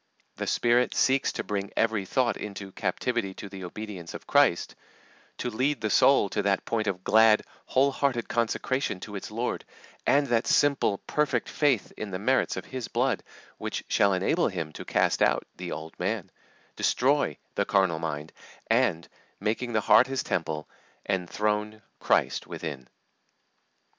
[0.37, 4.73] The Spirit seeks to bring every thought into "captivity to the obedience of Christ,"
[5.37, 9.63] to lead the soul to that point of glad, whole hearted consecration to its Lord,
[10.07, 13.21] and that simple, perfect faith in the merits of His blood
[13.59, 16.31] which shall enable Him to cast out "the old man,"
[16.75, 18.33] destroy "the carnal mind,"
[18.71, 19.07] and,
[19.39, 20.67] making the heart His temple,
[21.07, 22.87] enthrone Christ within.